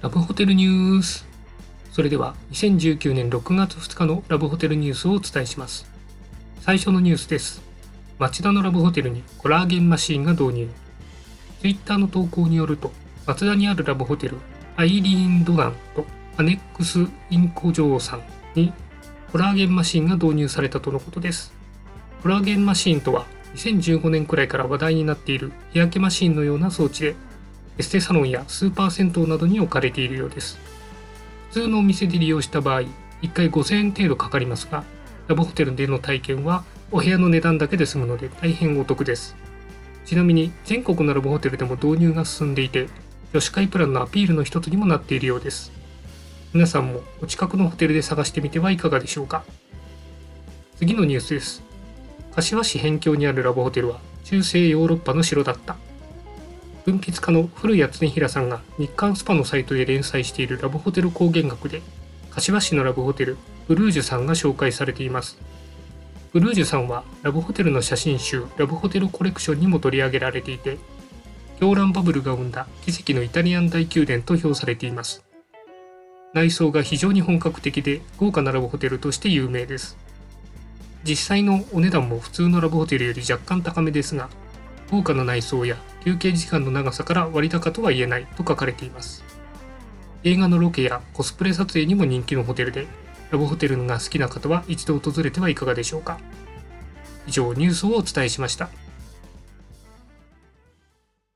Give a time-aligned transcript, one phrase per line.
[0.00, 1.26] ラブホテルニュース。
[1.90, 5.90] それでは2019年6月2日のラブホテルニュースをお伝えします。
[6.60, 7.60] 最初のニュースです。
[8.16, 10.68] 町田のラブホテルにコラーゲンマシーンが導入。
[11.62, 12.92] Twitter の投稿によると
[13.26, 14.36] 松田にあるラブホテル
[14.76, 16.06] アイリーン・ドナンと
[16.36, 18.22] アネックス・インコジョーさん
[18.54, 18.72] に
[19.32, 21.52] コラーゲンマシーンが導入されたとのことです。
[22.22, 23.26] コラーゲンマシーンとは
[23.56, 27.16] 2015年くらいから話題になっている日焼けマシンのような装置で
[27.78, 30.58] エステサロンやスーパー銭湯などに置かれているようです。
[31.50, 32.82] 普通のお店で利用した場合、
[33.22, 34.84] 1回5000円程度かかりますが、
[35.28, 39.36] ラブホテルでの体験はお部屋の値段だけで済むので大変お得です。
[40.04, 42.88] ちなみに全国のラブホテルでも導入が進んでいて、
[43.32, 45.70] 女子会プランのアピールの一つにもなっているようです。
[46.54, 49.44] 皆さんもお近くのホテルで探してみてはいかがでしょうか。
[50.76, 51.62] 次のニュースです。
[52.34, 55.76] 柏市辺境にあるラブホテルは中世ヨーロッパの城だった。
[56.88, 61.82] 文筆家の古谷恒平さんが日刊スパのサイトで連載しているラブホテル高原学で、
[62.30, 65.36] 柏市のラブホテル、ブルージュさんが紹介されています。
[66.32, 70.78] ブルージュさんはラブホテルの写真集ラブホテルコレクションにも取り上げられていて、
[71.60, 75.22] 狂乱バブルが生んだ奇跡のイタリアン大宮殿と評されています。
[76.32, 79.98] 内装が非常に本格的で豪華なラブホテルとして有名です。
[81.04, 84.30] 実際のお値段も普通のラブホテルより若干高めですが、
[84.90, 89.24] 豪華な内装や休憩時間の長さから割高とは言えないと書かれています。
[90.24, 92.86] 映画のロケやコスプレ撮影にも人気のホテルで、
[93.30, 96.18] ラブホテルが好きな方は一度訪れてはいかがでしょうか。
[97.26, 98.70] 以上ニュースをお伝えしました。